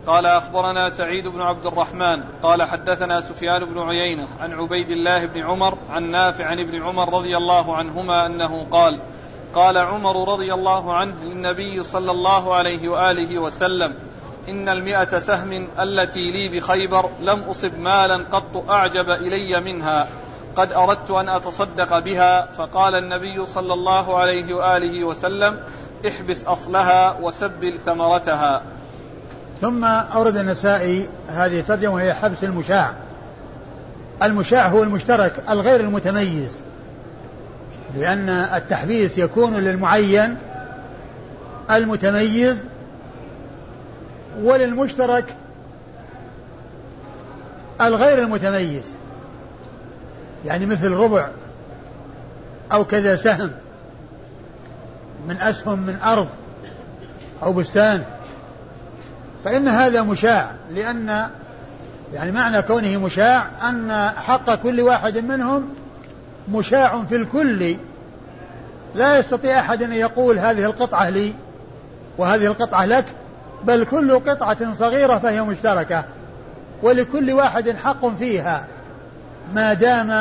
[0.07, 5.41] قال أخبرنا سعيد بن عبد الرحمن قال حدثنا سفيان بن عيينة عن عبيد الله بن
[5.41, 8.99] عمر عن نافع عن ابن عمر رضي الله عنهما أنه قال
[9.55, 13.95] قال عمر رضي الله عنه للنبي صلى الله عليه وآله وسلم
[14.49, 20.07] إن المئة سهم التي لي بخيبر لم أصب مالا قط أعجب إلي منها
[20.55, 25.59] قد أردت أن أتصدق بها فقال النبي صلى الله عليه وآله وسلم
[26.07, 28.61] احبس أصلها وسبل ثمرتها
[29.61, 32.93] ثم أورد النسائي هذه الترجمة وهي حبس المشاع.
[34.23, 36.57] المشاع هو المشترك الغير المتميز
[37.97, 40.37] لأن التحبيس يكون للمعين
[41.71, 42.65] المتميز
[44.41, 45.35] وللمشترك
[47.81, 48.93] الغير المتميز.
[50.45, 51.27] يعني مثل ربع
[52.71, 53.51] أو كذا سهم
[55.27, 56.27] من أسهم من أرض
[57.43, 58.03] أو بستان
[59.45, 61.27] فإن هذا مشاع لأن
[62.13, 65.69] يعني معنى كونه مشاع أن حق كل واحد منهم
[66.51, 67.75] مشاع في الكل.
[68.95, 71.33] لا يستطيع أحد أن يقول هذه القطعة لي
[72.17, 73.05] وهذه القطعة لك
[73.63, 76.03] بل كل قطعة صغيرة فهي مشتركة.
[76.83, 78.65] ولكل واحد حق فيها.
[79.55, 80.11] ما دام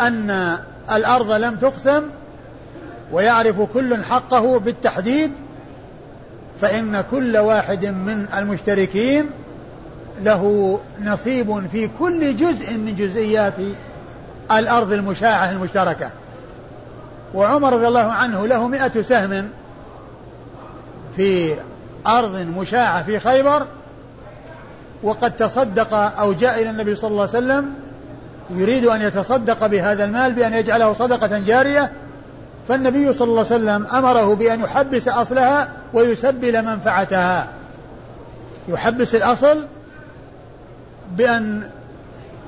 [0.00, 0.58] أن
[0.92, 2.02] الأرض لم تقسم
[3.12, 5.32] ويعرف كل حقه بالتحديد
[6.60, 9.30] فإن كل واحد من المشتركين
[10.22, 13.54] له نصيب في كل جزء من جزئيات
[14.52, 16.10] الأرض المشاعة المشتركة.
[17.34, 19.48] وعمر رضي الله عنه له مئة سهم
[21.16, 21.54] في
[22.06, 23.66] أرض مشاعة في خيبر
[25.02, 27.74] وقد تصدق أو جاء إلى النبي صلى الله عليه وسلم
[28.50, 31.92] يريد أن يتصدق بهذا المال بأن يجعله صدقة جارية
[32.68, 37.48] فالنبي صلى الله عليه وسلم أمره بأن يحبس أصلها ويسبل منفعتها.
[38.68, 39.64] يحبس الأصل
[41.16, 41.70] بأن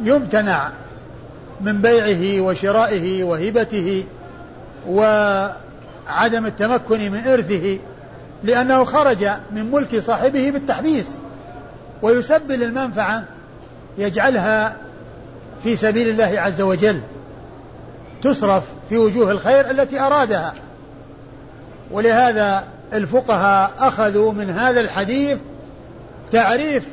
[0.03, 0.71] يمتنع
[1.61, 4.05] من بيعه وشرائه وهبته
[4.89, 7.79] وعدم التمكن من إرثه
[8.45, 11.09] لأنه خرج من ملك صاحبه بالتحبيس.
[12.03, 13.25] ويسبل المنفعة
[13.99, 14.77] يجعلها
[15.63, 17.01] في سبيل الله عز وجل
[18.23, 20.55] تصرف في وجوه الخير التي أرادها.
[21.91, 25.39] ولهذا الفقهاء أخذوا من هذا الحديث
[26.33, 26.89] تعريف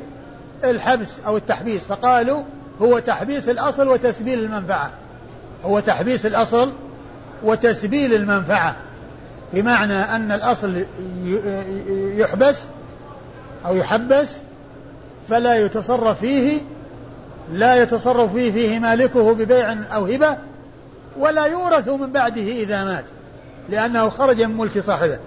[0.63, 2.43] الحبس أو التحبيس فقالوا
[2.81, 4.91] هو تحبيس الأصل وتسبيل المنفعة.
[5.65, 6.71] هو تحبيس الأصل
[7.43, 8.75] وتسبيل المنفعة.
[9.53, 10.85] بمعنى أن الأصل
[11.95, 12.63] يحبس
[13.65, 14.37] أو يحبس
[15.29, 16.61] فلا يتصرف فيه
[17.53, 20.37] لا يتصرف فيه فيه مالكه ببيع أو هبة
[21.17, 23.05] ولا يورث من بعده إذا مات
[23.69, 25.19] لأنه خرج من ملك صاحبه.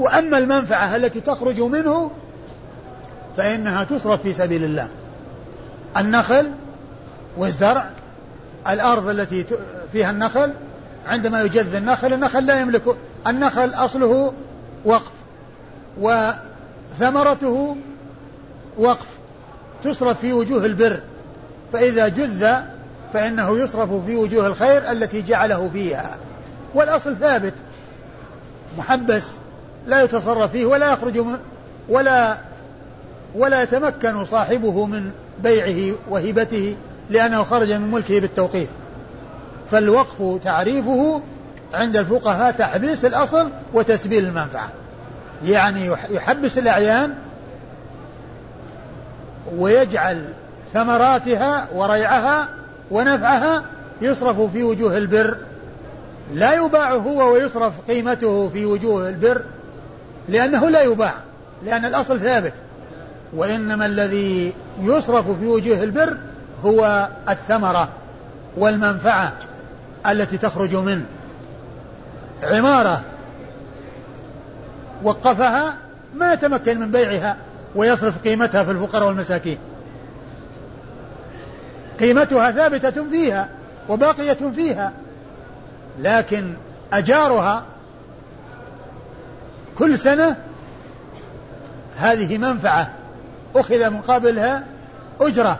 [0.00, 2.10] وأما المنفعة التي تخرج منه
[3.36, 4.88] فإنها تصرف في سبيل الله.
[5.96, 6.50] النخل
[7.36, 7.90] والزرع
[8.68, 9.44] الأرض التي
[9.92, 10.52] فيها النخل
[11.06, 12.82] عندما يجذ النخل النخل لا يملك
[13.26, 14.32] النخل أصله
[14.84, 15.12] وقف
[16.00, 17.76] وثمرته
[18.78, 19.06] وقف
[19.84, 21.00] تصرف في وجوه البر.
[21.72, 22.54] فإذا جذ
[23.12, 26.16] فإنه يصرف في وجوه الخير التي جعله فيها.
[26.74, 27.54] والأصل ثابت
[28.78, 29.24] محبس
[29.90, 31.24] لا يتصرف فيه ولا يخرج
[31.88, 32.36] ولا
[33.34, 35.10] ولا يتمكن صاحبه من
[35.42, 36.76] بيعه وهبته
[37.10, 38.68] لأنه خرج من ملكه بالتوقيف
[39.70, 41.22] فالوقف تعريفه
[41.72, 44.68] عند الفقهاء تحبيس الأصل وتسبيل المنفعة.
[45.44, 47.14] يعني يحبس الأعيان
[49.56, 50.24] ويجعل
[50.72, 52.48] ثمراتها وريعها
[52.90, 53.62] ونفعها
[54.02, 55.36] يصرف في وجوه البر.
[56.34, 59.42] لا يباع هو ويصرف قيمته في وجوه البر.
[60.28, 61.14] لأنه لا يباع
[61.64, 62.52] لأن الأصل ثابت.
[63.32, 64.52] وإنما الذي
[64.82, 66.16] يصرف في وجوه البر
[66.64, 67.88] هو الثمرة
[68.56, 69.32] والمنفعة
[70.06, 71.04] التي تخرج منه.
[72.42, 73.02] عمارة
[75.02, 75.74] وقفها
[76.14, 77.36] ما يتمكن من بيعها
[77.74, 79.58] ويصرف قيمتها في الفقراء والمساكين.
[82.00, 83.48] قيمتها ثابتة فيها
[83.88, 84.92] وباقية فيها
[85.98, 86.54] لكن
[86.92, 87.62] أجارها
[89.80, 90.36] كل سنة
[91.98, 92.90] هذه منفعة
[93.56, 94.64] أخذ مقابلها
[95.20, 95.58] أجرة.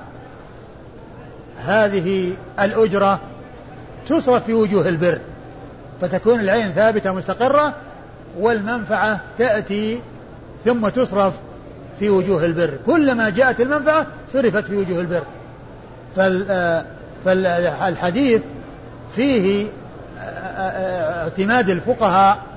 [1.65, 3.21] هذه الأجرة
[4.09, 5.21] تصرف في وجوه البر
[6.01, 7.75] فتكون العين ثابتة مستقرة
[8.39, 10.01] والمنفعة تأتي
[10.65, 11.35] ثم تصرف
[11.99, 12.79] في وجوه البر.
[12.87, 15.23] كلما جاءت المنفعة صرفت في وجوه البر.
[17.25, 18.43] فالحديث
[19.17, 19.67] فيه
[20.19, 22.50] اعتماد الفقهاء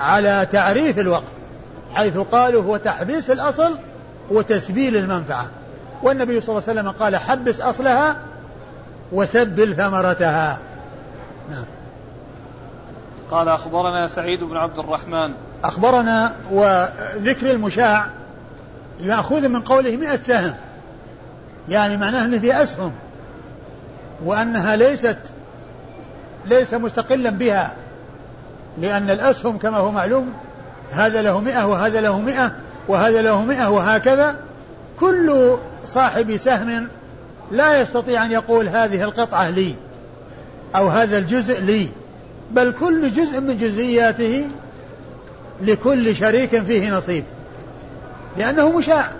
[0.00, 1.36] على تعريف الوقف
[1.94, 3.78] حيث قالوا هو تحبيس الأصل
[4.30, 5.46] وتسبيل المنفعة.
[6.02, 8.16] والنبي صلى الله عليه وسلم قال حبس أصلها
[9.12, 10.58] وسبل ثمرتها.
[11.50, 11.64] نعم.
[13.30, 15.32] قال أخبرنا سعيد بن عبد الرحمن.
[15.64, 18.06] أخبرنا وذكر المشاع
[19.04, 20.54] مأخوذ من قوله مئة سهم.
[21.68, 22.92] يعني معناه أنه في أسهم
[24.24, 25.18] وأنها ليست
[26.46, 27.72] ليس مستقلا بها.
[28.78, 30.32] لأن الأسهم كما هو معلوم
[30.92, 32.52] هذا له مئة وهذا له مئة
[32.88, 34.36] وهذا له مئة وهكذا.
[35.00, 36.88] كل صاحب سهم
[37.50, 39.74] لا يستطيع أن يقول هذه القطعة لي
[40.76, 41.88] أو هذا الجزء لي
[42.50, 44.46] بل كل جزء من جزئياته
[45.62, 47.24] لكل شريك فيه نصيب
[48.36, 49.10] لأنه مشاع.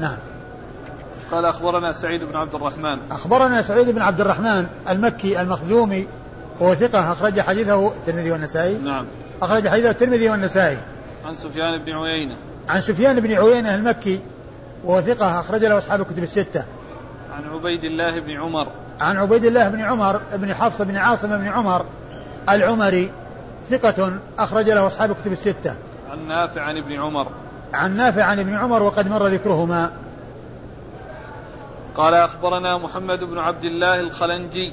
[0.00, 0.16] نعم.
[1.30, 2.98] قال أخبرنا سعيد بن عبد الرحمن.
[3.10, 6.06] أخبرنا سعيد بن عبد الرحمن المكي المخزومي
[6.60, 8.74] وهو ثقة أخرج حديثه الترمذي والنسائي.
[8.74, 9.06] نعم.
[9.42, 10.78] أخرج حديثه الترمذي والنسائي.
[11.24, 12.36] عن سفيان بن عيينة.
[12.68, 14.20] عن سفيان بن عيينة المكي
[14.84, 16.64] وهو ثقة أخرج له أصحاب الكتب الستة.
[17.32, 18.66] عن عبيد الله بن عمر.
[19.00, 21.84] عن عبيد الله بن عمر بن حفص بن عاصم بن عمر
[22.48, 23.10] العمري
[23.70, 25.74] ثقة أخرج له أصحاب الكتب الستة.
[26.10, 27.28] عن نافع عن ابن عمر.
[27.72, 29.90] عن نافع عن ابن عمر وقد مر ذكرهما.
[31.96, 34.72] قال أخبرنا محمد بن عبد الله الخلنجي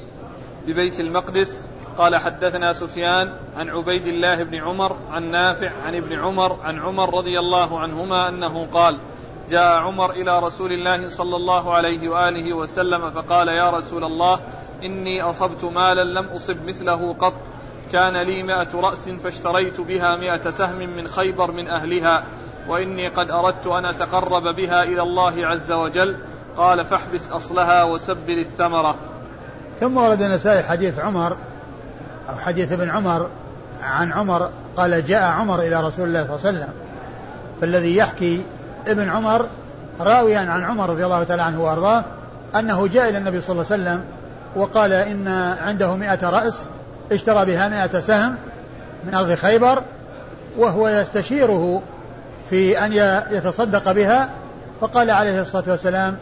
[0.66, 1.68] ببيت المقدس
[1.98, 7.14] قال حدثنا سفيان عن عبيد الله بن عمر عن نافع عن ابن عمر عن عمر
[7.14, 8.98] رضي الله عنهما أنه قال
[9.50, 14.40] جاء عمر إلى رسول الله صلى الله عليه وآله وسلم فقال يا رسول الله
[14.84, 17.34] إني أصبت مالا لم أصب مثله قط
[17.92, 22.24] كان لي مائة رأس فاشتريت بها مائة سهم من خيبر من أهلها
[22.68, 26.16] وإني قد أردت أن أتقرب بها إلى الله عز وجل
[26.56, 28.94] قال فاحبس أصلها وسبل الثمرة.
[29.80, 31.36] ثم ورد النسائي حديث عمر
[32.30, 33.28] أو حديث ابن عمر
[33.82, 36.68] عن عمر قال جاء عمر إلى رسول الله صلى الله عليه وسلم
[37.60, 38.42] فالذي يحكي
[38.88, 39.46] ابن عمر
[40.00, 42.04] راويا عن عمر رضي الله تعالى عنه وأرضاه
[42.56, 44.04] أنه جاء إلى النبي صلى الله عليه وسلم
[44.56, 45.28] وقال إن
[45.60, 46.64] عنده مئة رأس
[47.12, 48.36] اشترى بها مئة سهم
[49.04, 49.82] من أرض خيبر
[50.58, 51.82] وهو يستشيره
[52.50, 52.92] في أن
[53.30, 54.30] يتصدق بها
[54.80, 56.16] فقال عليه الصلاة والسلام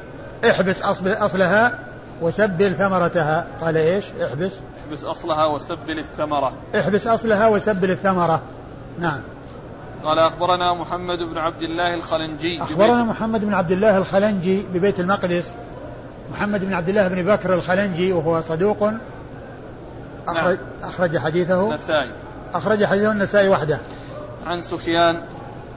[0.51, 1.79] احبس أصلها
[2.21, 3.47] وسبل ثمرتها.
[3.61, 4.53] قال إيش؟ احبس.
[4.87, 6.53] احبس أصلها وسبل الثمرة.
[6.75, 8.43] احبس أصلها وسبل الثمرة.
[8.99, 9.21] نعم.
[10.05, 15.55] قال أخبرنا محمد بن عبد الله الخلنجي أخبرنا محمد بن عبد الله الخلنجي ببيت المقدس.
[16.33, 18.93] محمد بن عبد الله بن بكر الخلنجي وهو صدوق.
[20.29, 20.89] أخرج, نعم.
[20.89, 21.69] أخرج حديثه.
[21.69, 22.11] النسائي.
[22.55, 23.79] أخرج حديثه النسائي وحده.
[24.47, 25.21] عن سفيان.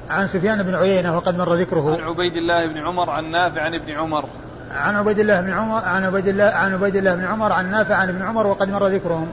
[0.09, 1.95] عن سفيان بن عيينة وقد مر ذكره.
[1.95, 4.25] عن عبيد الله بن عمر عن نافع عن ابن عمر.
[4.73, 7.95] عن عبيد الله بن عمر عن عبيد الله عن عبيد الله بن عمر عن نافع
[7.95, 9.31] عن ابن عمر وقد مر ذكرهم.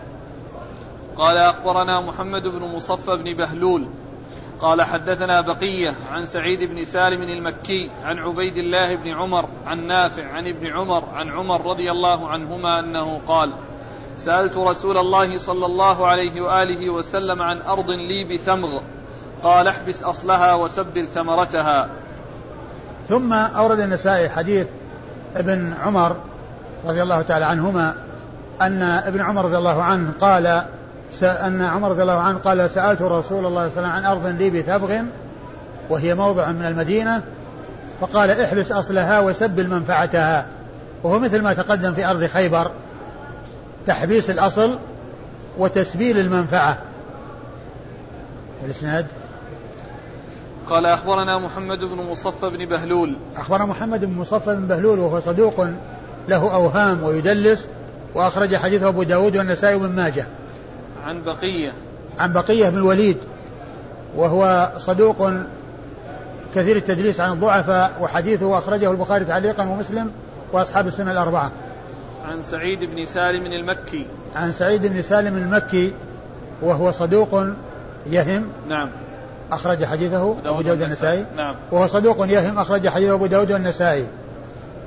[1.16, 3.88] قال أخبرنا محمد بن مصفى بن بهلول.
[4.60, 10.32] قال حدثنا بقية عن سعيد بن سالم المكي عن عبيد الله بن عمر عن نافع
[10.32, 13.52] عن ابن عمر عن عمر رضي الله عنهما أنه قال
[14.16, 18.80] سألت رسول الله صلى الله عليه وآله وسلم عن أرض لي بثمغ
[19.42, 21.88] قال احبس أصلها وسبل ثمرتها.
[23.08, 24.66] ثم أورد النسائي حديث
[25.36, 26.16] ابن عمر
[26.86, 27.94] رضي الله تعالى عنهما
[28.62, 30.46] أن ابن عمر رضي الله عنه قال
[31.22, 34.26] أن عمر رضي الله عنه قال سألت رسول الله صلى الله عليه وسلم عن أرض
[34.26, 34.96] لي بثبغ
[35.88, 37.22] وهي موضع من المدينة
[38.00, 40.46] فقال احبس أصلها وسبل منفعتها
[41.02, 42.70] وهو مثل ما تقدم في أرض خيبر.
[43.86, 44.78] تحبيس الأصل
[45.58, 46.78] وتسبيل المنفعة.
[48.64, 49.06] الإسناد
[50.70, 53.16] قال أخبرنا محمد بن مصفى بن بهلول.
[53.36, 55.66] أخبرنا محمد بن مصفى بن بهلول وهو صدوق
[56.28, 57.68] له أوهام ويدلس
[58.14, 60.26] وأخرج حديثه أبو داود والنسائي بن ماجه.
[61.04, 61.72] عن بقية.
[62.18, 63.16] عن بقية بن الوليد
[64.16, 65.32] وهو صدوق
[66.54, 70.10] كثير التدليس عن الضعفاء وحديثه أخرجه البخاري تعليقا ومسلم
[70.52, 71.52] وأصحاب السنة الأربعة.
[72.24, 74.06] عن سعيد بن سالم المكي.
[74.34, 75.92] عن سعيد بن سالم المكي
[76.62, 77.44] وهو صدوق
[78.06, 78.46] يهم.
[78.68, 78.88] نعم.
[79.52, 81.24] أخرج حديثه أبو داود النسائي.
[81.36, 81.54] نعم.
[81.72, 84.06] وهو صدوق يهم أخرج حديثه أبو داود والنسائي.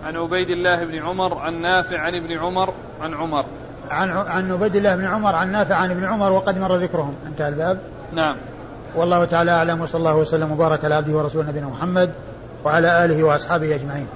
[0.06, 3.46] عن عبيد الله بن عمر عن نافع عن ابن عمر عن عمر.
[3.92, 7.16] عن عن عبيد الله بن عمر عن نافع عن ابن عمر وقد مر ذكرهم.
[7.28, 7.80] انتهى الباب.
[8.14, 8.36] نعم.
[8.96, 12.12] والله تعالى أعلم وصلى الله وسلم وبارك على عبده ورسوله نبينا محمد
[12.66, 14.08] وعلى آله وأصحابه أجمعين.